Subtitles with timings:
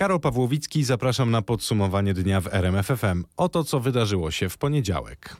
[0.00, 3.24] Karol Pawłowicki, zapraszam na podsumowanie dnia w RMFFM.
[3.36, 5.36] Oto co wydarzyło się w poniedziałek.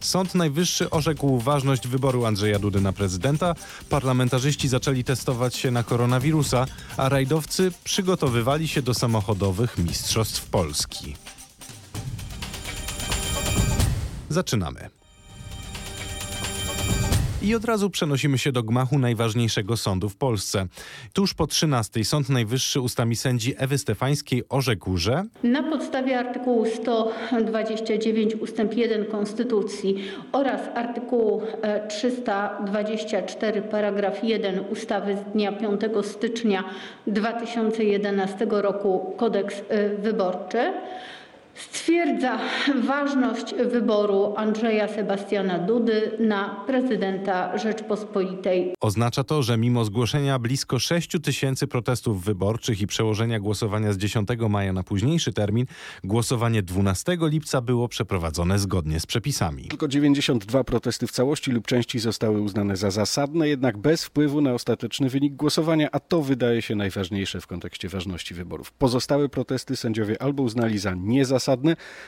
[0.00, 3.54] Sąd Najwyższy orzekł ważność wyboru Andrzeja Dudy na prezydenta,
[3.88, 6.66] parlamentarzyści zaczęli testować się na koronawirusa,
[6.96, 11.16] a rajdowcy przygotowywali się do samochodowych Mistrzostw Polski.
[14.28, 14.97] Zaczynamy.
[17.42, 20.66] I od razu przenosimy się do gmachu najważniejszego sądu w Polsce.
[21.12, 28.34] Tuż po 13 Sąd Najwyższy ustami sędzi Ewy Stefańskiej orzekł, że Na podstawie artykułu 129
[28.34, 28.58] ust.
[28.76, 36.64] 1 Konstytucji oraz artykułu e, 324 paragraf 1 ustawy z dnia 5 stycznia
[37.06, 40.72] 2011 roku Kodeks e, Wyborczy
[41.58, 42.38] stwierdza
[42.86, 51.10] ważność wyboru Andrzeja Sebastiana Dudy na prezydenta Rzeczpospolitej oznacza to, że mimo zgłoszenia blisko 6
[51.22, 55.66] tysięcy protestów wyborczych i przełożenia głosowania z 10 maja na późniejszy termin,
[56.04, 59.64] głosowanie 12 lipca było przeprowadzone zgodnie z przepisami.
[59.64, 64.52] Tylko 92 protesty w całości lub części zostały uznane za zasadne, jednak bez wpływu na
[64.52, 68.72] ostateczny wynik głosowania, a to wydaje się najważniejsze w kontekście ważności wyborów.
[68.72, 71.47] Pozostałe protesty sędziowie albo uznali za niezasadne,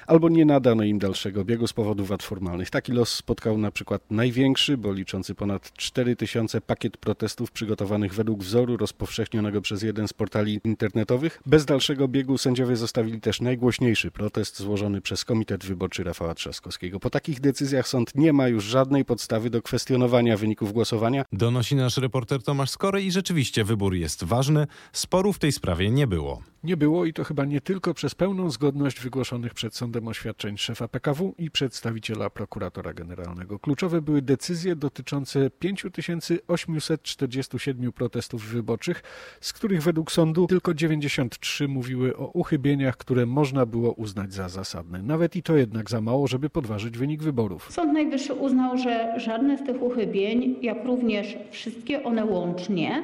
[0.06, 2.70] albo nie nadano im dalszego biegu z powodu wad formalnych.
[2.70, 8.42] Taki los spotkał na przykład największy, bo liczący ponad 4 tysiące pakiet protestów przygotowanych według
[8.42, 11.40] wzoru rozpowszechnionego przez jeden z portali internetowych.
[11.46, 17.00] Bez dalszego biegu sędziowie zostawili też najgłośniejszy protest złożony przez Komitet Wyborczy Rafała Trzaskowskiego.
[17.00, 21.24] Po takich decyzjach sąd nie ma już żadnej podstawy do kwestionowania wyników głosowania.
[21.32, 24.66] Donosi nasz reporter Tomasz Skory i rzeczywiście wybór jest ważny.
[24.92, 26.42] Sporu w tej sprawie nie było.
[26.64, 30.88] Nie było i to chyba nie tylko przez pełną zgodność wygłoszonych przed sądem oświadczeń szefa
[30.88, 33.58] PKW i przedstawiciela prokuratora generalnego.
[33.58, 39.02] Kluczowe były decyzje dotyczące 5847 protestów wyborczych,
[39.40, 45.02] z których według sądu tylko 93 mówiły o uchybieniach, które można było uznać za zasadne.
[45.02, 47.72] Nawet i to jednak za mało, żeby podważyć wynik wyborów.
[47.72, 53.02] Sąd Najwyższy uznał, że żadne z tych uchybień, jak również wszystkie one łącznie,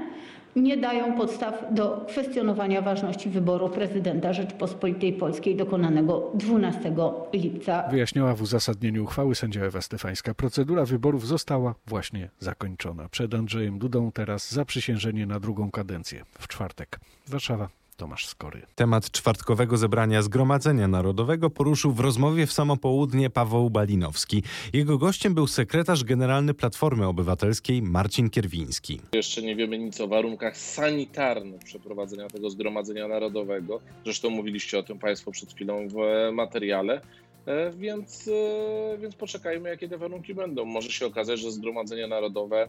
[0.57, 6.95] nie dają podstaw do kwestionowania ważności wyboru prezydenta Rzeczpospolitej Polskiej dokonanego 12
[7.33, 7.89] lipca.
[7.91, 10.35] Wyjaśniała w uzasadnieniu uchwały sędzia Ewa Stefańska.
[10.35, 13.09] Procedura wyborów została właśnie zakończona.
[13.09, 17.01] Przed Andrzejem Dudą teraz zaprzysiężenie na drugą kadencję w czwartek.
[17.29, 17.86] Warszawa.
[17.97, 18.63] Tomasz Skory.
[18.75, 24.43] Temat czwartkowego zebrania Zgromadzenia Narodowego poruszył w rozmowie w samo południe Paweł Balinowski.
[24.73, 29.01] Jego gościem był sekretarz generalny Platformy Obywatelskiej Marcin Kierwiński.
[29.13, 33.81] Jeszcze nie wiemy nic o warunkach sanitarnych przeprowadzenia tego Zgromadzenia Narodowego.
[34.05, 37.01] Zresztą mówiliście o tym Państwo przed chwilą w e, materiale.
[37.47, 40.65] E, Więc, e, więc poczekajmy, jakie te warunki będą.
[40.65, 42.69] Może się okazać, że Zgromadzenie Narodowe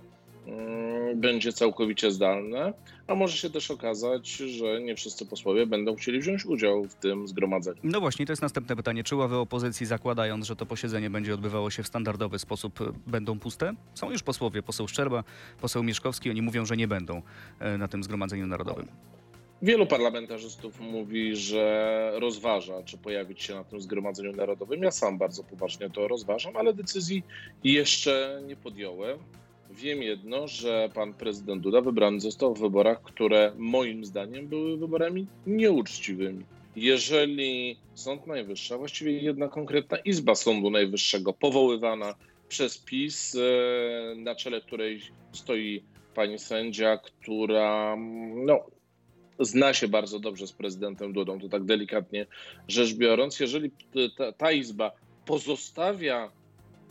[1.16, 2.74] będzie całkowicie zdalne,
[3.08, 7.28] a może się też okazać, że nie wszyscy posłowie będą chcieli wziąć udział w tym
[7.28, 7.78] zgromadzeniu.
[7.84, 9.03] No właśnie, to jest następne pytanie.
[9.03, 13.40] Czy ławy opozycji, zakładając, że to posiedzenie będzie odbywało się w standardowy sposób, e, będą
[13.40, 13.74] puste?
[13.94, 15.24] Są już posłowie, poseł Szczerba,
[15.62, 17.22] poseł Mieszkowski, oni mówią, że nie będą
[17.59, 18.88] e, na tym Zgromadzeniu Narodowym.
[19.62, 24.84] Wielu parlamentarzystów mówi, że rozważa, czy pojawić się na tym Zgromadzeniu Narodowym.
[24.84, 27.24] Ja sam bardzo poważnie to rozważam, ale decyzji
[27.63, 29.18] jeszcze nie podjąłem.
[29.77, 35.27] Wiem jedno, że pan prezydent Duda wybrany został w wyborach, które moim zdaniem były wyborami
[35.47, 36.45] nieuczciwymi.
[36.75, 42.15] Jeżeli Sąd Najwyższy, a właściwie jedna konkretna izba Sądu Najwyższego, powoływana
[42.47, 45.01] przez PiS, e, na czele której
[45.31, 45.83] stoi
[46.15, 47.95] pani sędzia, która
[48.35, 48.65] no,
[49.39, 52.25] zna się bardzo dobrze z prezydentem Dudą, to tak delikatnie
[52.67, 53.71] rzecz biorąc, jeżeli
[54.17, 54.91] ta, ta izba
[55.25, 56.31] pozostawia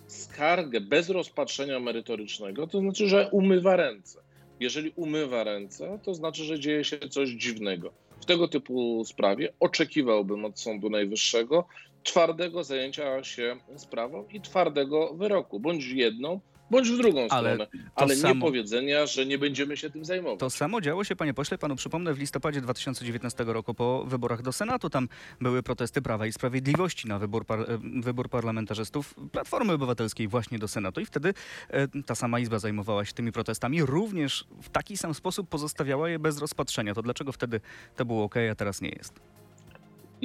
[0.06, 4.21] skargę bez rozpatrzenia merytorycznego, to znaczy, że umywa ręce.
[4.61, 7.93] Jeżeli umywa ręce, to znaczy, że dzieje się coś dziwnego.
[8.21, 11.65] W tego typu sprawie oczekiwałbym od Sądu Najwyższego
[12.05, 16.41] twardego zajęcia się sprawą i twardego wyroku, bądź jedną,
[16.71, 20.41] bądź w drugą Ale stronę, ale nie samo- powiedzenia, że nie będziemy się tym zajmować.
[20.41, 24.53] To samo działo się, panie pośle, panu przypomnę, w listopadzie 2019 roku po wyborach do
[24.53, 24.91] Senatu.
[24.91, 25.09] Tam
[25.41, 27.66] były protesty Prawa i Sprawiedliwości na wybór, par,
[28.01, 31.01] wybór parlamentarzystów Platformy Obywatelskiej właśnie do Senatu.
[31.01, 31.34] I wtedy
[31.71, 33.83] e, ta sama Izba zajmowała się tymi protestami.
[33.83, 36.95] Również w taki sam sposób pozostawiała je bez rozpatrzenia.
[36.95, 37.60] To dlaczego wtedy
[37.97, 39.35] to było ok, a teraz nie jest?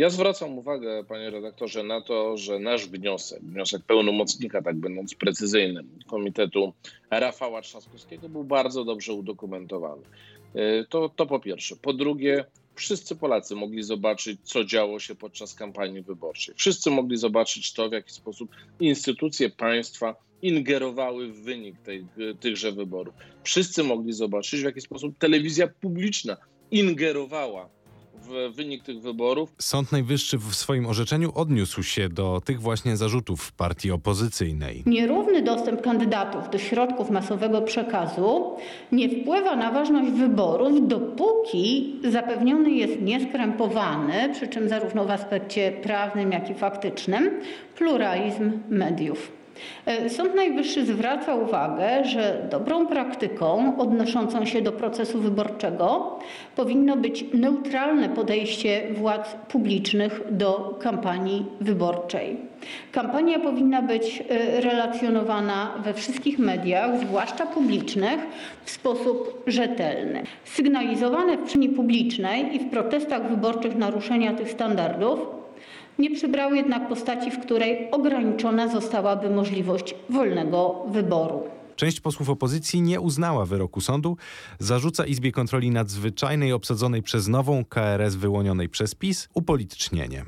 [0.01, 5.99] Ja zwracam uwagę, panie redaktorze, na to, że nasz wniosek, wniosek pełnomocnika, tak będąc precyzyjnym,
[6.07, 6.73] Komitetu
[7.11, 10.01] Rafała Trzaskowskiego był bardzo dobrze udokumentowany.
[10.55, 11.75] Y, To, to po pierwsze.
[11.75, 12.45] Po drugie,
[12.75, 16.55] wszyscy Polacy mogli zobaczyć, co działo się podczas kampanii wyborczej.
[16.57, 18.49] Wszyscy mogli zobaczyć to, w jaki sposób
[18.79, 22.05] instytucje państwa ingerowały w wynik tej,
[22.39, 23.13] tychże wyborów.
[23.43, 26.37] Wszyscy mogli zobaczyć, w jaki sposób telewizja publiczna
[26.71, 27.80] ingerowała
[28.21, 29.49] w wynik tych wyborów.
[29.59, 34.83] Sąd Najwyższy w swoim orzeczeniu odniósł się do tych właśnie zarzutów partii opozycyjnej.
[34.85, 38.55] Nierówny dostęp kandydatów do środków masowego przekazu
[38.91, 46.31] nie wpływa na ważność wyborów, dopóki zapewniony jest nieskrępowany, przy czym zarówno w aspekcie prawnym,
[46.31, 47.29] jak i faktycznym,
[47.75, 49.40] pluralizm mediów.
[49.85, 56.19] E, Sąd Najwyższy zwraca uwagę, że dobrą praktyką odnoszącą się do procesu wyborczego
[56.55, 62.37] powinno być neutralne podejście władz publicznych do kampanii wyborczej.
[62.91, 68.19] Kampania powinna być e, relacjonowana we wszystkich mediach, zwłaszcza publicznych,
[68.65, 70.23] w sposób rzetelny.
[70.43, 75.40] Sygnalizowane w przestrzeni publicznej i w protestach wyborczych naruszenia tych standardów
[76.01, 81.43] nie przybrały jednak postaci, w której ograniczona zostałaby możliwość wolnego wyboru.
[81.75, 84.17] Część posłów opozycji nie uznała wyroku sądu,
[84.59, 90.25] zarzuca Izbie Kontroli Nadzwyczajnej obsadzonej przez nową KRS wyłonionej przez PiS upolitycznienie.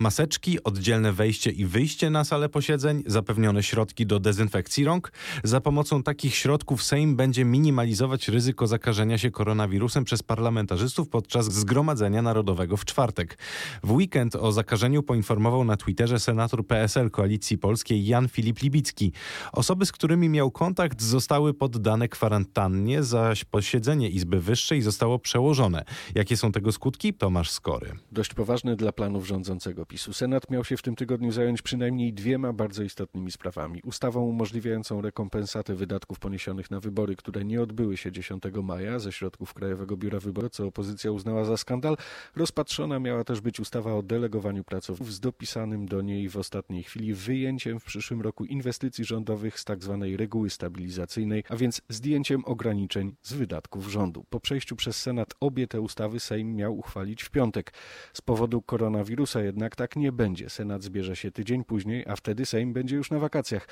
[0.00, 5.12] Maseczki, oddzielne wejście i wyjście na salę posiedzeń, zapewnione środki do dezynfekcji rąk.
[5.44, 12.22] Za pomocą takich środków Sejm będzie minimalizować ryzyko zakażenia się koronawirusem przez parlamentarzystów podczas Zgromadzenia
[12.22, 13.38] Narodowego w czwartek.
[13.82, 19.12] W weekend o zakażeniu poinformował na Twitterze senator PSL Koalicji Polskiej Jan Filip Libicki.
[19.52, 25.84] Osoby, z którymi miał kontakt, zostały poddane kwarantannie, zaś posiedzenie Izby Wyższej zostało przełożone.
[26.14, 27.14] Jakie są tego skutki?
[27.14, 27.92] Tomasz Skory.
[28.12, 30.12] Dość poważny dla planów rządzącego PiSu.
[30.12, 33.80] Senat miał się w tym tygodniu zająć przynajmniej dwiema bardzo istotnymi sprawami.
[33.84, 39.54] Ustawą umożliwiającą rekompensatę wydatków poniesionych na wybory, które nie odbyły się 10 maja ze środków
[39.54, 41.96] Krajowego Biura Wyborczego, co opozycja uznała za skandal.
[42.36, 47.14] Rozpatrzona miała też być ustawa o delegowaniu pracowników z dopisanym do niej w ostatniej chwili
[47.14, 50.06] wyjęciem w przyszłym roku inwestycji rządowych z tzw.
[50.16, 54.24] reguły stabilizacyjnej, a więc zdjęciem ograniczeń z wydatków rządu.
[54.30, 57.72] Po przejściu przez Senat obie te ustawy Sejm miał uchwalić w piątek.
[58.12, 60.50] Z powodu koronawirusa jednak tak nie będzie.
[60.50, 63.68] Senat zbierze się tydzień później, a wtedy Sejm będzie już na wakacjach.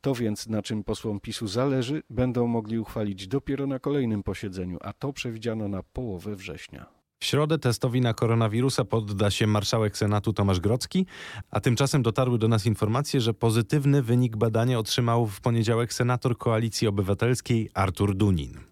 [0.00, 4.92] To więc, na czym posłom PiSu zależy, będą mogli uchwalić dopiero na kolejnym posiedzeniu, a
[4.92, 6.98] to przewidziano na połowę września.
[7.20, 11.06] W środę testowi na koronawirusa podda się marszałek Senatu Tomasz Grocki,
[11.50, 16.88] a tymczasem dotarły do nas informacje, że pozytywny wynik badania otrzymał w poniedziałek senator Koalicji
[16.88, 18.67] Obywatelskiej Artur Dunin.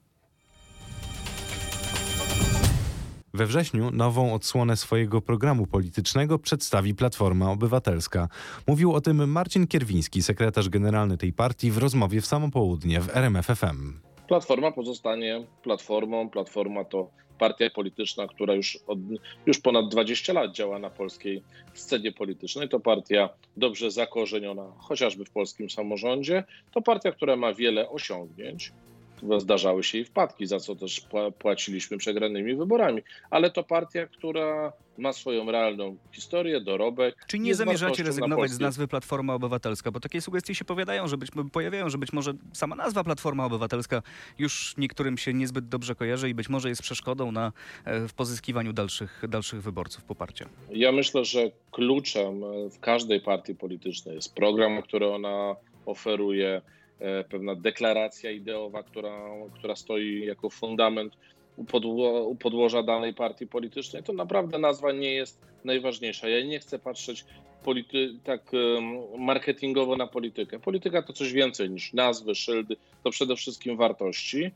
[3.37, 8.29] We wrześniu nową odsłonę swojego programu politycznego przedstawi Platforma Obywatelska.
[8.67, 13.17] Mówił o tym Marcin Kierwiński, sekretarz generalny tej partii, w rozmowie w samo południe w
[13.17, 14.01] RMFFM.
[14.29, 16.31] Platforma pozostanie platformą.
[16.31, 18.99] Platforma to partia polityczna, która już, od,
[19.47, 21.43] już ponad 20 lat działa na polskiej
[21.75, 22.69] scenie politycznej.
[22.69, 26.45] To partia dobrze zakorzeniona chociażby w polskim samorządzie.
[26.73, 28.73] To partia, która ma wiele osiągnięć.
[29.39, 31.07] Zdarzały się i wpadki, za co też
[31.39, 37.25] płaciliśmy przegranymi wyborami, ale to partia, która ma swoją realną historię, dorobek.
[37.27, 39.91] Czy nie zamierzacie rezygnować z nazwy Platforma Obywatelska?
[39.91, 44.03] Bo takie sugestie się powiadają, że być, pojawiają, że być może sama nazwa Platforma Obywatelska
[44.39, 47.53] już niektórym się niezbyt dobrze kojarzy i być może jest przeszkodą na,
[47.87, 50.49] w pozyskiwaniu dalszych, dalszych wyborców poparcia.
[50.71, 52.41] Ja myślę, że kluczem
[52.71, 56.63] w każdej partii politycznej jest program, który ona oferuje,
[57.29, 61.17] pewna deklaracja ideowa, która, która stoi jako fundament
[61.57, 66.29] u, podło, u podłoża danej partii politycznej, to naprawdę nazwa nie jest najważniejsza.
[66.29, 67.25] Ja nie chcę patrzeć
[68.25, 68.51] tak
[69.19, 70.59] marketingowo na politykę.
[70.59, 74.51] Polityka to coś więcej niż nazwy, szyldy, to przede wszystkim wartości,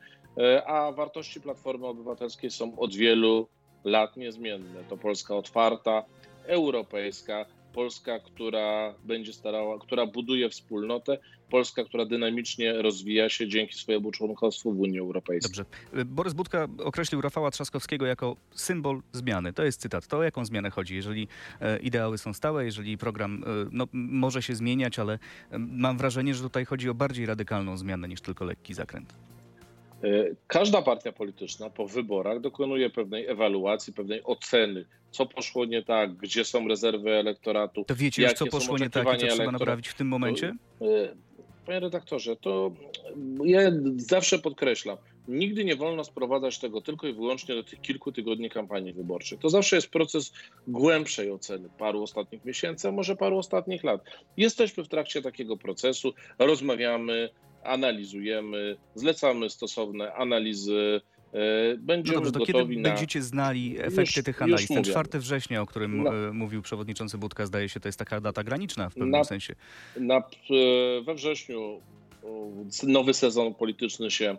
[0.66, 3.48] a wartości Platformy Obywatelskiej są od wielu
[3.84, 4.84] lat niezmienne.
[4.88, 6.04] To Polska otwarta,
[6.44, 11.18] europejska, Polska, która będzie starała, która buduje wspólnotę,
[11.50, 15.64] Polska, która dynamicznie rozwija się dzięki swojemu członkostwu w Unii Europejskiej.
[15.92, 16.04] Dobrze.
[16.04, 19.52] Borys Budka określił Rafała Trzaskowskiego jako symbol zmiany.
[19.52, 20.06] To jest cytat.
[20.06, 20.94] To o jaką zmianę chodzi?
[20.94, 21.28] Jeżeli
[21.60, 25.18] e, ideały są stałe, jeżeli program e, no, może się zmieniać, ale
[25.50, 29.14] e, mam wrażenie, że tutaj chodzi o bardziej radykalną zmianę niż tylko lekki zakręt.
[30.46, 36.44] Każda partia polityczna po wyborach dokonuje pewnej ewaluacji, pewnej oceny, co poszło nie tak, gdzie
[36.44, 37.84] są rezerwy elektoratu.
[37.84, 40.54] To wiecie już, co poszło nie tak i co trzeba naprawić w tym momencie?
[41.66, 42.72] Panie redaktorze, to
[43.44, 43.60] ja
[43.96, 44.96] zawsze podkreślam,
[45.28, 49.38] nigdy nie wolno sprowadzać tego tylko i wyłącznie do tych kilku tygodni kampanii wyborczej.
[49.38, 50.32] To zawsze jest proces
[50.68, 54.04] głębszej oceny paru ostatnich miesięcy, a może paru ostatnich lat.
[54.36, 57.30] Jesteśmy w trakcie takiego procesu, rozmawiamy,
[57.64, 61.00] analizujemy, zlecamy stosowne analizy
[61.34, 61.38] E,
[61.76, 62.88] No Będziemy dobrze, to kiedy na...
[62.88, 64.68] będziecie znali efekty Już- tych analiz?
[64.68, 64.90] Ten mówię.
[64.90, 66.28] 4 września, o którym No.
[66.28, 69.54] e, mówił przewodniczący Budka, zdaje się, to jest taka data graniczna w pewnym Na- sensie.
[69.96, 70.22] Na, e,
[71.04, 71.80] we wrześniu
[72.82, 74.36] nowy sezon polityczny się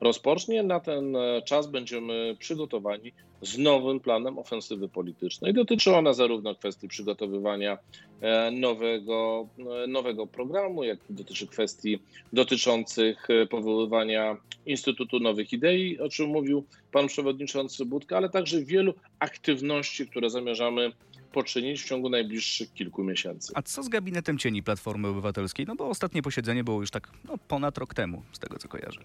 [0.00, 0.62] rozpocznie.
[0.62, 3.12] Na ten e, czas będziemy przygotowani
[3.42, 5.54] z nowym planem ofensywy politycznej.
[5.54, 7.78] Dotyczy ona zarówno kwestii przygotowywania
[8.20, 9.48] e, nowego,
[9.84, 11.98] e, nowego programu, jak i dotyczy kwestii
[12.32, 14.36] dotyczących powoływania
[14.66, 20.92] Instytutu Nowych Idei, o czym mówił pan przewodniczący Budka, ale także wielu aktywności, które zamierzamy
[21.34, 23.52] poczynić w ciągu najbliższych kilku miesięcy.
[23.56, 25.66] A co z gabinetem cieni Platformy Obywatelskiej?
[25.66, 29.00] No bo ostatnie posiedzenie było już tak no, ponad rok temu, z tego co kojarzę.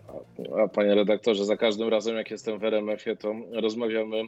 [0.64, 4.22] A, panie redaktorze, za każdym razem jak jestem w RMF-ie, to rozmawiamy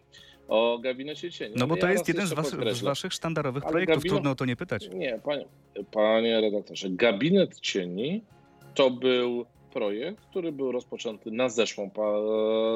[0.48, 1.56] o gabinecie cieni.
[1.58, 4.32] No bo to ja jest jeden z, was, z waszych sztandarowych Ale projektów, gabinet- trudno
[4.32, 4.90] o to nie pytać.
[4.94, 5.46] Nie, panie,
[5.92, 8.22] panie redaktorze, gabinet cieni
[8.76, 9.46] to był
[9.82, 12.02] projekt, który był rozpoczęty na zeszłą pa-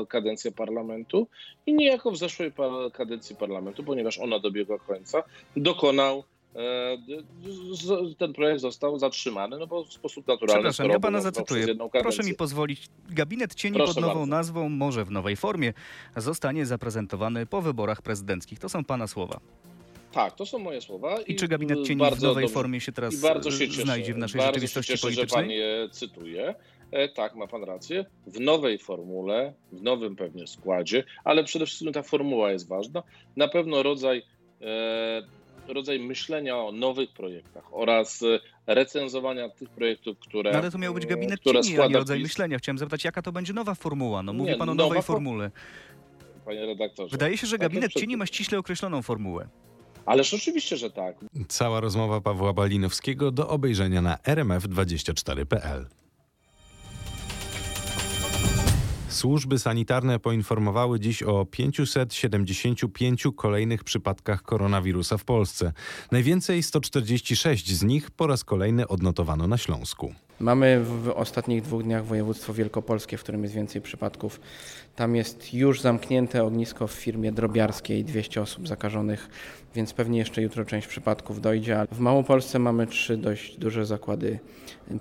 [0.10, 1.28] kadencję parlamentu
[1.66, 5.24] i niejako w zeszłej pa- kadencji parlamentu, ponieważ ona dobiegła końca,
[5.58, 6.24] dokonał
[6.56, 6.98] e,
[8.18, 10.62] ten projekt został zatrzymany, no bo w sposób naturalny.
[10.62, 11.68] Przepraszam, ja pana zacytuję.
[12.02, 12.88] Proszę mi pozwolić.
[13.10, 14.26] Gabinet cieni Proszę pod nową bardzo.
[14.26, 15.74] nazwą, może w nowej formie,
[16.18, 18.60] zostanie zaprezentowany po wyborach prezydenckich.
[18.60, 19.40] To są pana słowa.
[20.12, 21.22] Tak, to są moje słowa.
[21.22, 24.14] I czy gabinet cieni w nowej dobrze- formie się teraz I bardzo się cieszę, znajdzie
[24.14, 25.44] w naszej bardzo rzeczywistości się cieszę, politycznej?
[25.44, 26.56] że pan je cytuje.
[26.96, 28.06] E, tak, ma pan rację.
[28.28, 33.04] W nowej formule, w nowym pewnie składzie, ale przede wszystkim ta formuła jest ważna.
[33.36, 34.24] Na pewno rodzaj,
[34.62, 38.40] e, rodzaj myślenia o nowych projektach oraz e,
[38.76, 40.52] recenzowania tych projektów, które.
[40.52, 42.24] No ale to miał być gabinet które cieni, a nie składa rodzaj PiS.
[42.28, 42.58] myślenia.
[42.58, 44.24] Chciałem zapytać, jaka to będzie nowa formuła?
[44.24, 45.52] No mówi Nie, pan o nowej for- formule.
[46.46, 47.12] Panie redaktorze.
[47.12, 49.48] Wydaje się, że to gabinet przed- cieni ma ściśle określoną formułę.
[50.06, 51.16] Ależ oczywiście, że tak.
[51.48, 55.86] Cała rozmowa Pawła Balinowskiego do obejrzenia na rmf24.pl.
[59.16, 65.74] Służby sanitarne poinformowały dziś o 575 kolejnych przypadkach koronawirusa w Polsce.
[66.12, 70.14] Najwięcej 146 z nich po raz kolejny odnotowano na Śląsku.
[70.40, 74.40] Mamy w ostatnich dwóch dniach województwo wielkopolskie, w którym jest więcej przypadków.
[74.96, 79.30] Tam jest już zamknięte ognisko w firmie drobiarskiej, 200 osób zakażonych,
[79.76, 81.86] więc pewnie jeszcze jutro część przypadków dojdzie.
[81.92, 84.40] W Małopolsce mamy trzy dość duże zakłady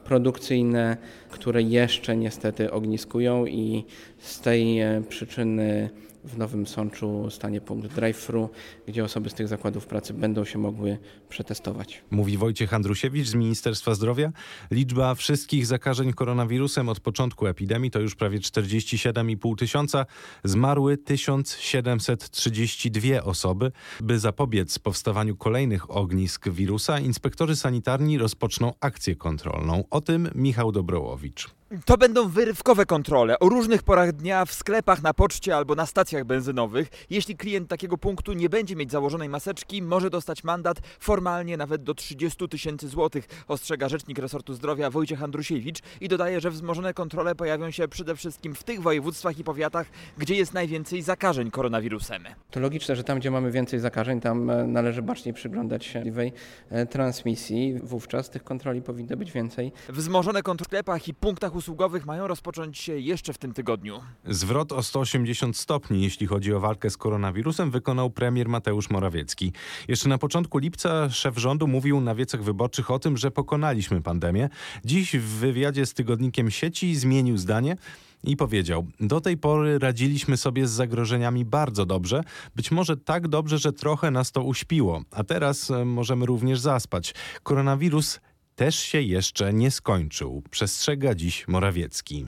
[0.04, 0.96] produkcyjne,
[1.30, 3.84] które jeszcze niestety ogniskują i
[4.18, 5.90] z tej e, przyczyny
[6.24, 8.50] w Nowym Sączu stanie punkt drive-thru,
[8.88, 12.02] gdzie osoby z tych zakładów pracy będą się mogły przetestować.
[12.10, 14.32] Mówi Wojciech Andrusiewicz z Ministerstwa Zdrowia.
[14.70, 20.06] Liczba wszystkich zakażeń koronawirusem od początku epidemii to już prawie 47,5 tysiąca.
[20.44, 23.72] Zmarły 1732 osoby.
[24.00, 29.84] By zapobiec powstawaniu kolejnych ognisk wirusa, inspektorzy sanitarni rozpoczną akcję kontrolną.
[29.90, 31.48] O tym Michał Dobrołowicz.
[31.84, 36.24] To będą wyrywkowe kontrole o różnych porach dnia w sklepach, na poczcie albo na stacjach
[36.24, 36.88] benzynowych.
[37.10, 41.94] Jeśli klient takiego punktu nie będzie mieć założonej maseczki, może dostać mandat formalnie nawet do
[41.94, 47.70] 30 tysięcy złotych, ostrzega rzecznik resortu zdrowia Wojciech Andrusiewicz i dodaje, że wzmożone kontrole pojawią
[47.70, 49.86] się przede wszystkim w tych województwach i powiatach,
[50.18, 52.24] gdzie jest najwięcej zakażeń koronawirusem.
[52.50, 56.32] To logiczne, że tam, gdzie mamy więcej zakażeń, tam e, należy baczniej przyglądać się możliwej
[56.70, 57.80] e, transmisji.
[57.82, 59.72] Wówczas tych kontroli powinno być więcej.
[59.88, 64.00] Wzmożone kontrole w sklepach i punktach usługowych mają rozpocząć się jeszcze w tym tygodniu.
[64.24, 69.52] Zwrot o 180 stopni, jeśli chodzi o walkę z koronawirusem, wykonał premier Mateusz Morawiecki.
[69.88, 74.48] Jeszcze na początku lipca szef rządu mówił na wiecach wyborczych o tym, że pokonaliśmy pandemię.
[74.84, 77.76] Dziś w wywiadzie z tygodnikiem sieci zmienił zdanie
[78.24, 82.22] i powiedział: Do tej pory radziliśmy sobie z zagrożeniami bardzo dobrze,
[82.56, 87.14] być może tak dobrze, że trochę nas to uśpiło, a teraz e, możemy również zaspać.
[87.42, 88.20] Koronawirus
[88.56, 92.26] też się jeszcze nie skończył, przestrzega dziś Morawiecki.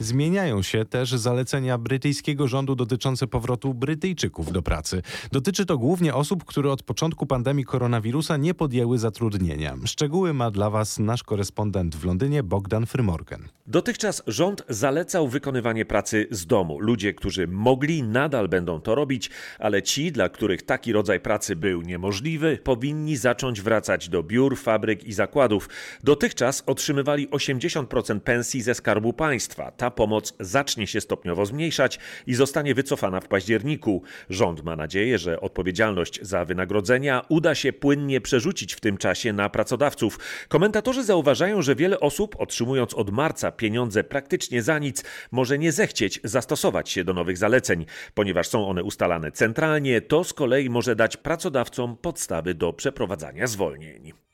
[0.00, 5.02] Zmieniają się też zalecenia brytyjskiego rządu dotyczące powrotu Brytyjczyków do pracy.
[5.32, 9.76] Dotyczy to głównie osób, które od początku pandemii koronawirusa nie podjęły zatrudnienia.
[9.84, 13.48] Szczegóły ma dla Was nasz korespondent w Londynie Bogdan Frymorken.
[13.66, 16.80] Dotychczas rząd zalecał wykonywanie pracy z domu.
[16.80, 21.82] Ludzie, którzy mogli, nadal będą to robić, ale ci, dla których taki rodzaj pracy był
[21.82, 25.68] niemożliwy, powinni zacząć wracać do biur, fabryk i zakładów.
[26.04, 29.70] Dotychczas otrzymywali 80% pensji ze skarbu państwa.
[29.70, 34.02] Ta pomoc zacznie się stopniowo zmniejszać i zostanie wycofana w październiku.
[34.30, 39.48] Rząd ma nadzieję, że odpowiedzialność za wynagrodzenia uda się płynnie przerzucić w tym czasie na
[39.48, 40.18] pracodawców.
[40.48, 46.20] Komentatorzy zauważają, że wiele osób, otrzymując od marca pieniądze praktycznie za nic, może nie zechcieć
[46.24, 47.86] zastosować się do nowych zaleceń.
[48.14, 54.29] Ponieważ są one ustalane centralnie, to z kolei może dać pracodawcom podstawy do przeprowadzania zwolnień.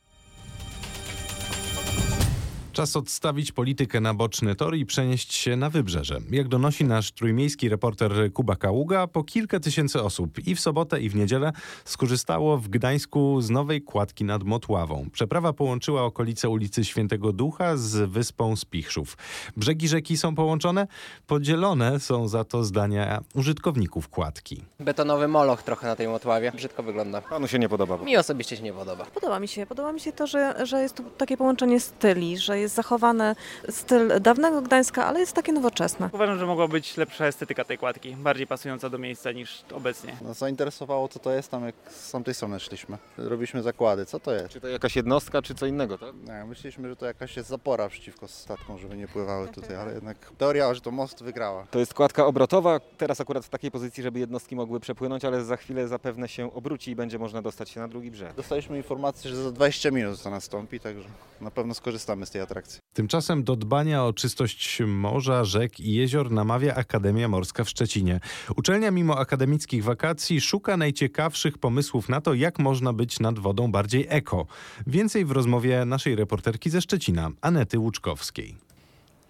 [2.76, 6.18] Czas odstawić politykę na boczny tor i przenieść się na wybrzeże.
[6.30, 11.08] Jak donosi nasz trójmiejski reporter Kuba Kaługa, po kilka tysięcy osób i w sobotę i
[11.08, 11.52] w niedzielę
[11.84, 15.06] skorzystało w Gdańsku z nowej kładki nad Motławą.
[15.12, 19.16] Przeprawa połączyła okolice ulicy Świętego Ducha z wyspą Spichrzów.
[19.56, 20.86] Brzegi rzeki są połączone,
[21.26, 24.62] podzielone są za to zdania użytkowników kładki.
[24.80, 26.52] Betonowy moloch trochę na tej motławie.
[26.52, 27.20] Brzydko wygląda.
[27.20, 27.96] Panu się nie podoba?
[27.96, 29.04] Mi osobiście się nie podoba.
[29.04, 29.66] Podoba mi się.
[29.66, 33.36] Podoba mi się to, że, że jest tu takie połączenie styli, że jest zachowany
[33.70, 36.10] styl dawnego Gdańska, ale jest takie nowoczesne.
[36.12, 40.16] Uważam, że mogła być lepsza estetyka tej kładki, bardziej pasująca do miejsca niż obecnie.
[40.22, 42.98] No, zainteresowało co to jest tam jak z tamtej strony szliśmy.
[43.18, 44.48] Robiliśmy zakłady, co to jest?
[44.48, 46.14] Czy to jakaś jednostka, czy co innego, tak?
[46.26, 50.16] Nie, myśleliśmy, że to jakaś jest zapora przeciwko statkom, żeby nie pływały tutaj, ale jednak
[50.38, 51.66] teoria, że to most wygrała.
[51.70, 55.56] To jest kładka obrotowa, teraz akurat w takiej pozycji, żeby jednostki mogły przepłynąć, ale za
[55.56, 58.34] chwilę zapewne się obróci i będzie można dostać się na drugi brzeg.
[58.34, 61.08] Dostaliśmy informację, że za 20 minut to nastąpi, także
[61.40, 62.55] na pewno skorzystamy z tej atrakcji.
[62.92, 68.20] Tymczasem do dbania o czystość morza, rzek i jezior namawia Akademia Morska w Szczecinie.
[68.56, 74.06] Uczelnia mimo akademickich wakacji szuka najciekawszych pomysłów na to, jak można być nad wodą bardziej
[74.08, 74.46] eko.
[74.86, 78.56] Więcej w rozmowie naszej reporterki ze Szczecina, Anety Łuczkowskiej.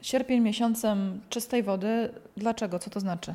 [0.03, 2.11] Sierpień miesiącem czystej wody.
[2.37, 2.79] Dlaczego?
[2.79, 3.35] Co to znaczy?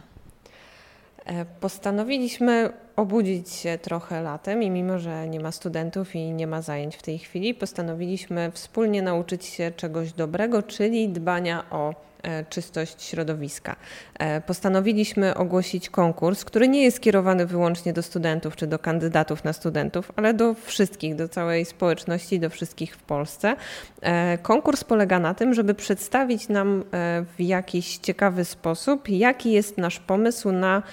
[1.26, 6.62] E, Postanowiliśmy obudzić się trochę latem i mimo, że nie ma studentów i nie ma
[6.62, 11.94] zajęć w tej chwili, postanowiliśmy wspólnie nauczyć się czegoś dobrego, czyli dbania o
[12.24, 13.76] e, czystość środowiska.
[14.20, 19.54] E, Postanowiliśmy ogłosić konkurs, który nie jest skierowany wyłącznie do studentów czy do kandydatów na
[19.54, 23.56] studentów, ale do wszystkich, do całej społeczności, do wszystkich w Polsce.
[24.02, 26.84] E, Konkurs polega na tym, żeby przedstawić nam
[27.38, 30.84] w jakiś ciekawy sposób, jaki jest nasz pomysł na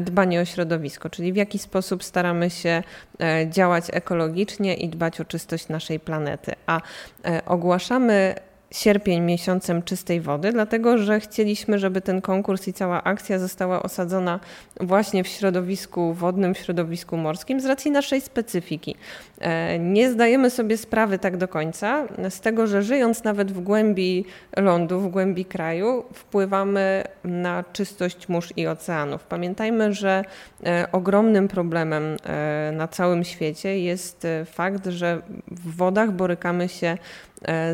[0.00, 2.82] dbanie o środowisko, czyli w jaki sposób staramy się
[3.20, 6.52] e, działać ekologicznie i dbać o czystość naszej planety.
[6.66, 6.80] A
[7.24, 8.34] e, ogłaszamy
[8.70, 14.40] sierpień miesiącem czystej wody, dlatego że chcieliśmy, żeby ten konkurs i cała akcja została osadzona
[14.80, 18.96] właśnie w środowisku wodnym, w środowisku morskim z racji naszej specyfiki.
[19.40, 24.24] E, Nie zdajemy sobie sprawy tak do końca z tego, że żyjąc nawet w głębi
[24.56, 29.24] lądu, w głębi kraju, wpływamy na czystość mórz i oceanów.
[29.24, 30.24] Pamiętajmy, że
[30.64, 36.98] e, ogromnym problemem e, na całym świecie jest fakt, że w wodach borykamy się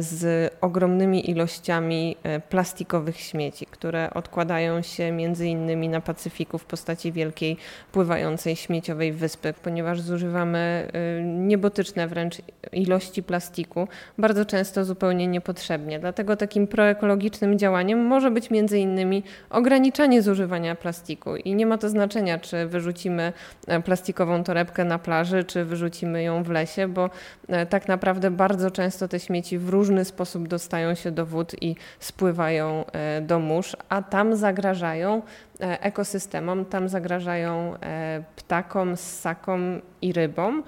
[0.00, 7.12] z ogromnymi ilościami e, plastikowych śmieci, które odkładają się między innymi na Pacyfiku w postaci
[7.12, 7.56] wielkiej
[7.92, 12.36] pływającej śmieciowej wyspy, ponieważ zużywamy e, niebotyczne wręcz
[12.72, 15.98] ilości plastiku, bardzo często zupełnie niepotrzebnie.
[15.98, 21.88] Dlatego takim proekologicznym działaniem może być między innymi ograniczanie zużywania plastiku i nie ma to
[21.88, 23.32] znaczenia, czy wyrzucimy
[23.66, 27.10] e, plastikową torebkę na plaży, czy wyrzucimy ją w lesie, bo
[27.48, 31.76] e, tak naprawdę bardzo często te śmieci w różny sposób dostają się do wód i
[32.00, 35.22] spływają e, do mórz, a tam zagrażają
[35.60, 40.62] e, ekosystemom, tam zagrażają e, ptakom, ssakom i rybom.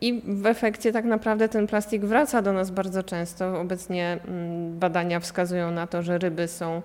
[0.00, 3.60] I w efekcie tak naprawdę ten plastik wraca do nas bardzo często.
[3.60, 6.82] Obecnie mm, badania wskazują na to, że ryby są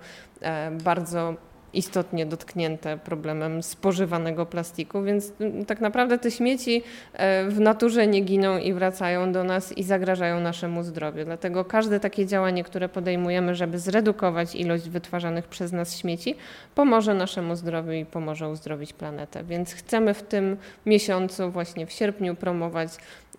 [0.83, 1.33] bardzo
[1.73, 8.21] istotnie dotknięte problemem spożywanego plastiku, więc mm, tak naprawdę te śmieci e, w naturze nie
[8.21, 11.25] giną i wracają do nas i zagrażają naszemu zdrowiu.
[11.25, 16.35] Dlatego każde takie działanie, które podejmujemy, żeby zredukować ilość wytwarzanych przez nas śmieci,
[16.75, 19.43] pomoże naszemu zdrowiu i pomoże uzdrowić planetę.
[19.43, 22.89] Więc chcemy w tym miesiącu, właśnie w sierpniu, promować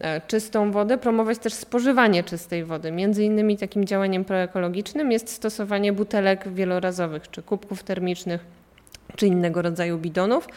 [0.01, 2.93] e, czystą wodę, promować też spożywanie czystej wody.
[2.93, 8.20] Między innymi takim działaniem proekologicznym jest stosowanie butelek wielorazowych czy kubków termicznych
[9.17, 10.49] czy innego rodzaju bidonów,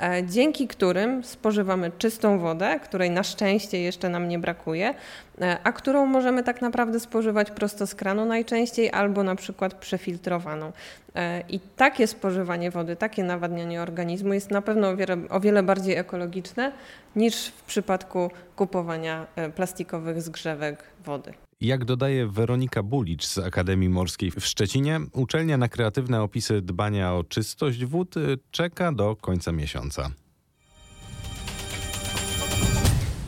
[0.00, 4.94] e, dzięki którym spożywamy czystą wodę, której na szczęście jeszcze nam nie brakuje,
[5.40, 10.72] e, a którą możemy tak naprawdę spożywać prosto z kranu najczęściej albo na przykład przefiltrowaną.
[11.14, 15.62] E, I takie spożywanie wody, takie nawadnianie organizmu jest na pewno o wiele, o wiele
[15.62, 16.72] bardziej ekologiczne
[17.16, 21.34] niż w przypadku kupowania plastikowych zgrzewek wody.
[21.60, 27.24] Jak dodaje Weronika Bulicz z Akademii Morskiej w Szczecinie, uczelnia na kreatywne opisy dbania o
[27.24, 30.10] czystość wód y, czeka do końca miesiąca.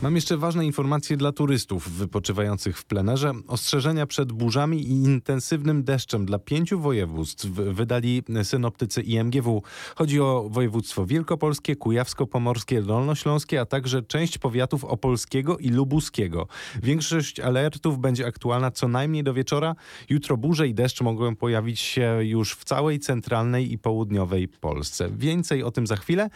[0.03, 3.31] Mam jeszcze ważne informacje dla turystów wypoczywających w plenerze.
[3.47, 9.63] Ostrzeżenia przed burzami i intensywnym deszczem dla pięciu województw wydali synoptycy IMGW.
[9.95, 16.47] Chodzi o województwo wielkopolskie, kujawsko-pomorskie, dolnośląskie, a także część powiatów opolskiego i lubuskiego.
[16.83, 19.75] Większość alertów będzie aktualna co najmniej do wieczora.
[20.09, 25.09] Jutro burze i deszcz mogą pojawić się już w całej centralnej i południowej Polsce.
[25.17, 26.29] Więcej o tym za chwilę.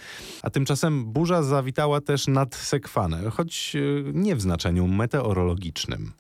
[0.43, 3.79] A tymczasem burza zawitała też nad Sekwanę, choć e,
[4.13, 6.11] nie w znaczeniu meteorologicznym.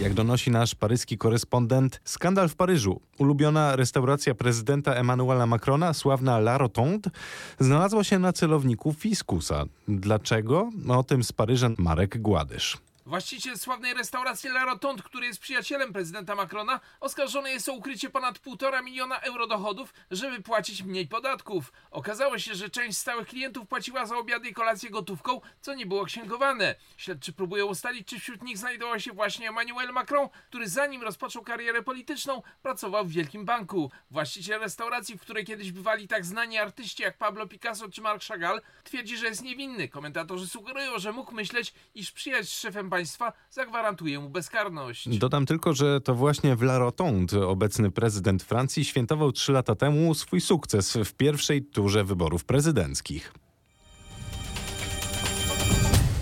[0.00, 3.00] Jak donosi nasz paryski korespondent, skandal w Paryżu.
[3.18, 7.10] Ulubiona restauracja prezydenta Emmanuela Macrona, sławna La Rotonde,
[7.58, 9.64] znalazła się na celowniku fiskusa.
[9.88, 10.70] Dlaczego?
[10.88, 12.78] O tym z Paryża Marek Gładysz.
[13.10, 18.38] Właściciel sławnej restauracji La Rotonde, który jest przyjacielem prezydenta Macrona, oskarżony jest o ukrycie ponad
[18.38, 21.72] 1,5 miliona euro dochodów, żeby płacić mniej podatków.
[21.90, 26.04] Okazało się, że część stałych klientów płaciła za obiady i kolację gotówką, co nie było
[26.04, 26.74] księgowane.
[26.96, 31.82] Śledczy próbują ustalić, czy wśród nich znajdował się właśnie Emmanuel Macron, który zanim rozpoczął karierę
[31.82, 33.90] polityczną, pracował w Wielkim Banku.
[34.10, 38.62] Właściciel restauracji, w której kiedyś bywali tak znani artyści jak Pablo Picasso czy Marc Chagall,
[38.84, 39.88] twierdzi, że jest niewinny.
[39.88, 45.18] Komentatorzy sugerują, że mógł myśleć, iż przyjaźń z szefem państwa zagwarantuje mu bezkarność.
[45.18, 50.14] Dodam tylko, że to właśnie w La Rotonde obecny prezydent Francji świętował trzy lata temu
[50.14, 53.32] swój sukces w pierwszej turze wyborów prezydenckich.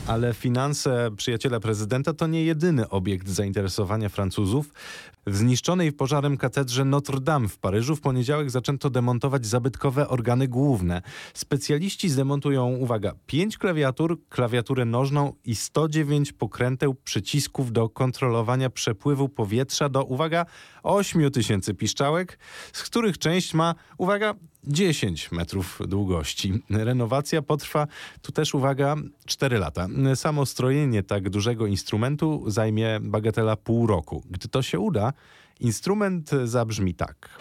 [0.08, 4.72] Ale finanse przyjaciela prezydenta to nie jedyny obiekt zainteresowania Francuzów.
[5.26, 11.02] W zniszczonej pożarem katedrze Notre Dame w Paryżu w poniedziałek zaczęto demontować zabytkowe organy główne.
[11.34, 19.88] Specjaliści zdemontują, uwaga, 5 klawiatur, klawiaturę nożną i 109 pokręteł przycisków do kontrolowania przepływu powietrza
[19.88, 20.46] do, uwaga,
[20.82, 22.38] 8 tysięcy piszczałek,
[22.72, 24.34] z których część ma, uwaga,
[24.68, 26.62] 10 metrów długości.
[26.70, 27.86] Renowacja potrwa,
[28.22, 29.86] tu też uwaga, 4 lata.
[30.14, 34.22] Samo strojenie tak dużego instrumentu zajmie bagatela pół roku.
[34.30, 35.12] Gdy to się uda,
[35.60, 37.38] instrument zabrzmi tak.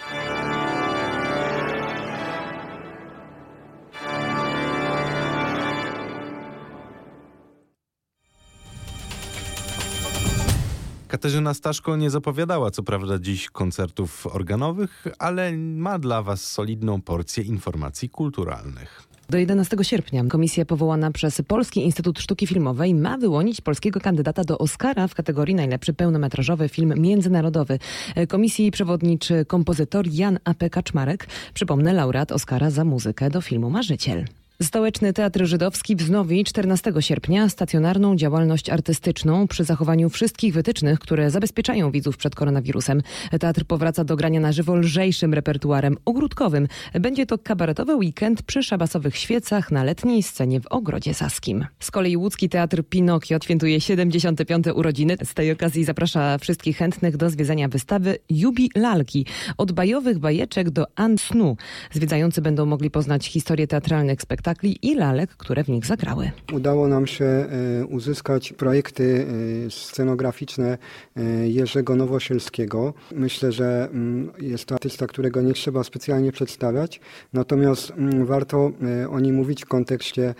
[11.18, 17.44] Katarzyna Staszko nie zapowiadała co prawda dziś koncertów organowych, ale ma dla Was solidną porcję
[17.44, 19.08] informacji kulturalnych.
[19.30, 24.58] Do 11 sierpnia komisja powołana przez Polski Instytut Sztuki Filmowej ma wyłonić polskiego kandydata do
[24.58, 27.80] Oscara w kategorii najlepszy pełnometrażowy film międzynarodowy.
[28.28, 30.70] Komisji przewodniczy kompozytor Jan A.P.
[30.70, 34.26] Kaczmarek, przypomnę laureat Oscara za muzykę do filmu Marzyciel.
[34.62, 41.92] Stołeczny Teatr Żydowski wznowi 14 sierpnia stacjonarną działalność artystyczną przy zachowaniu wszystkich wytycznych, które zabezpieczają
[41.92, 43.02] widzów przed koronawirusem.
[43.40, 46.68] Teatr powraca do grania na żywo lżejszym repertuarem ogródkowym.
[46.94, 51.66] Będzie to kabaretowy weekend przy szabasowych świecach na letniej scenie w Ogrodzie Saskim.
[51.80, 54.66] Z kolei łódzki Teatr Pinokio świętuje 75.
[54.76, 55.18] urodziny.
[55.24, 59.26] Z tej okazji zaprasza wszystkich chętnych do zwiedzania wystawy Jubi Lalki.
[59.58, 61.58] Od bajowych bajeczek do an snu.
[61.92, 66.32] Zwiedzający będą mogli poznać historię teatralnych spektaklów spektakli i lalek, które w nich zagrały.
[66.54, 69.28] Udało nam się e, uzyskać projekty
[69.68, 70.78] e, scenograficzne
[71.18, 72.94] e, Jerzego Nowosielskiego.
[73.12, 77.00] Myślę, że mm, jest to artysta, którego nie trzeba specjalnie przedstawiać,
[77.34, 78.72] natomiast mm, warto
[79.10, 80.36] o nim mówić w kontekście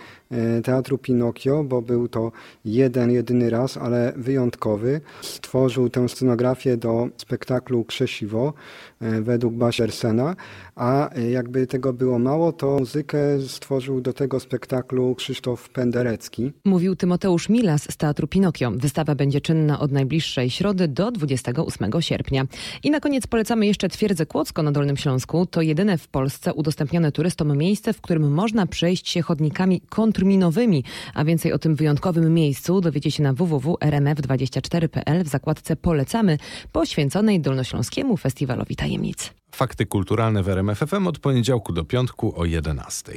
[0.64, 2.32] teatru Pinokio, bo był to
[2.64, 5.00] jeden, jedyny raz, ale wyjątkowy.
[5.22, 8.52] Stworzył tę scenografię do spektaklu Krzesiwo
[9.00, 10.36] według Basiersena,
[10.76, 13.18] a jakby tego było mało, to muzykę
[13.48, 16.52] stworzył do tego spektaklu Krzysztof Penderecki.
[16.64, 18.70] Mówił Tymoteusz Milas z Teatru Pinokio.
[18.70, 22.44] Wystawa będzie czynna od najbliższej środy do 28 sierpnia.
[22.82, 25.46] I na koniec polecamy jeszcze Twierdzę Kłodzko na Dolnym Śląsku.
[25.46, 30.84] To jedyne w Polsce udostępnione turystom miejsce, w którym można przejść się chodnikami kontrminowymi.
[31.14, 36.38] A więcej o tym wyjątkowym miejscu dowiecie się na www.rmf24.pl w zakładce Polecamy,
[36.72, 39.30] poświęconej Dolnośląskiemu Festiwalowi Tajemnic.
[39.50, 43.12] Fakty kulturalne w RMFFM od poniedziałku do piątku o 11.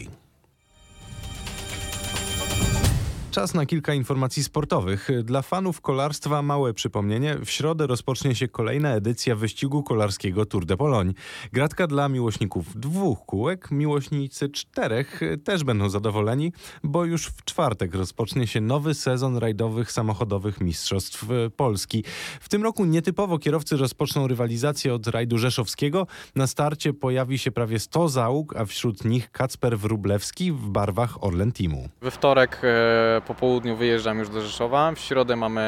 [3.31, 5.09] Czas na kilka informacji sportowych.
[5.23, 7.37] Dla fanów kolarstwa małe przypomnienie.
[7.45, 11.13] W środę rozpocznie się kolejna edycja wyścigu kolarskiego Tour de Pologne.
[11.53, 18.47] Gratka dla miłośników dwóch kółek, miłośnicy czterech też będą zadowoleni, bo już w czwartek rozpocznie
[18.47, 22.03] się nowy sezon rajdowych samochodowych Mistrzostw Polski.
[22.39, 26.07] W tym roku nietypowo kierowcy rozpoczną rywalizację od rajdu rzeszowskiego.
[26.35, 31.51] Na starcie pojawi się prawie 100 załóg, a wśród nich Kacper Wrublewski w barwach Orlen
[31.51, 31.89] Teamu.
[32.01, 34.91] We wtorek e, po południu wyjeżdżam już do Rzeszowa.
[34.91, 35.61] W środę mamy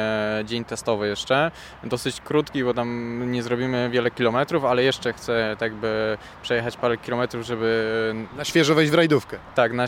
[0.44, 1.50] dzień testowy jeszcze,
[1.84, 6.96] dosyć krótki, bo tam nie zrobimy wiele kilometrów, ale jeszcze chcę tak by przejechać parę
[6.96, 8.14] kilometrów, żeby...
[8.36, 9.38] Na świeżo wejść w rajdówkę.
[9.54, 9.84] Tak, na,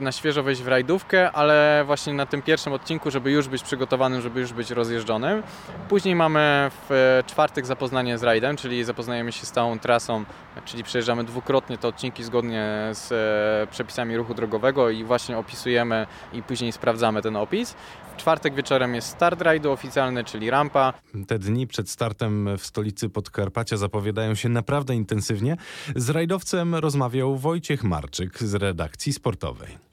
[0.00, 4.20] na świeżo wejść w rajdówkę, ale właśnie na tym pierwszym odcinku, żeby już być przygotowanym,
[4.20, 5.42] żeby już być rozjeżdżonym.
[5.88, 10.24] Później mamy w czwartek zapoznanie z rajdem, czyli zapoznajemy się z całą trasą,
[10.64, 16.42] czyli przejeżdżamy dwukrotnie te odcinki zgodnie z e, przepisami ruchu drogowego i właśnie opisujemy i
[16.42, 17.74] później sprawdzamy ten opis.
[18.12, 20.92] W czwartek wieczorem jest start rajdu oficjalny, czyli rampa.
[21.26, 25.56] Te dni przed startem w stolicy Podkarpacia zapowiadają się naprawdę intensywnie.
[25.96, 29.89] Z rajdowcem rozmawiał Wojciech Marczyk z redakcji sportowej.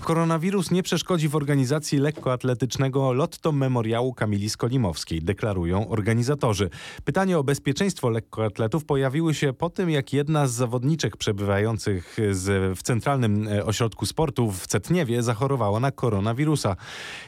[0.00, 6.70] Koronawirus nie przeszkodzi w organizacji lekkoatletycznego Lotto Memoriału Kamili Skolimowskiej, deklarują organizatorzy.
[7.04, 12.82] Pytanie o bezpieczeństwo lekkoatletów pojawiły się po tym, jak jedna z zawodniczek przebywających z, w
[12.82, 16.76] Centralnym e, Ośrodku Sportu w Cetniewie zachorowała na koronawirusa.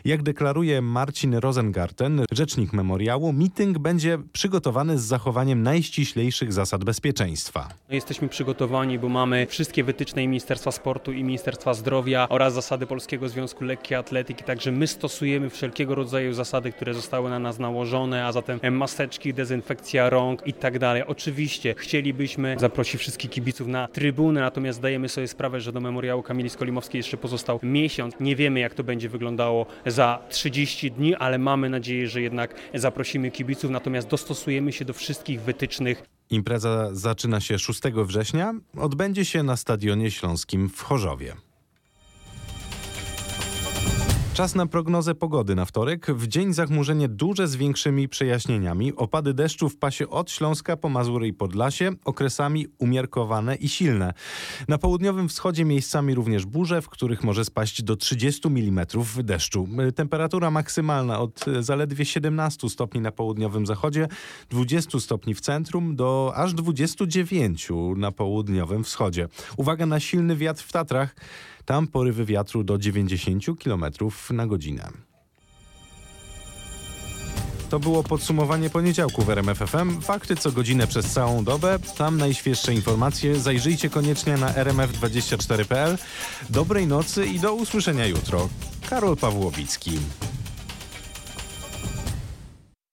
[0.04, 7.68] Jak deklaruje Marcin Rosengarten, rzecznik memoriału, meeting będzie przygotowany z zachowaniem najściślejszych zasad bezpieczeństwa.
[7.90, 13.64] Jesteśmy przygotowani, bo mamy wszystkie wytyczne Ministerstwa Sportu i Ministerstwa Zdrowia oraz zasady Polskiego Związku
[13.64, 18.60] Lekkiej Atletyki, także my stosujemy wszelkiego rodzaju zasady, które zostały na nas nałożone, a zatem
[18.70, 21.02] maseczki, dezynfekcja rąk i tak dalej.
[21.06, 26.50] Oczywiście chcielibyśmy zaprosić wszystkich kibiców na trybunę, natomiast zdajemy sobie sprawę, że do memoriału Kamili
[26.50, 28.14] Skolimowskiej jeszcze pozostał miesiąc.
[28.20, 33.30] Nie wiemy, jak to będzie wyglądało za 30 dni, ale mamy nadzieję, że jednak zaprosimy
[33.30, 39.56] kibiców, natomiast dostosujemy się do wszystkich wytycznych Impreza zaczyna się 6 września, odbędzie się na
[39.56, 41.34] Stadionie Śląskim w Chorzowie.
[44.34, 46.06] Czas na prognozę pogody na wtorek.
[46.06, 48.96] W dzień zachmurzenie duże z większymi przejaśnieniami.
[48.96, 54.12] Opady deszczu w pasie od Śląska po Mazury i Podlasie, okresami umiarkowane i silne.
[54.68, 59.68] Na południowym wschodzie miejscami również burze, w których może spaść do 30 mm deszczu.
[59.94, 64.08] Temperatura maksymalna od zaledwie 17 stopni na południowym zachodzie,
[64.50, 69.28] 20 stopni w centrum do aż 29 na południowym wschodzie.
[69.56, 71.14] Uwaga na silny wiatr w Tatrach.
[71.64, 73.84] Tam porywy wiatru do 90 km
[74.30, 74.92] na godzinę.
[77.72, 80.00] To było podsumowanie poniedziałku w RMF FM.
[80.00, 81.78] Fakty co godzinę przez całą dobę.
[81.98, 83.36] Tam najświeższe informacje.
[83.36, 85.98] Zajrzyjcie koniecznie na rmf24.pl.
[86.50, 88.48] Dobrej nocy i do usłyszenia jutro.
[88.90, 89.98] Karol Pawłowicki.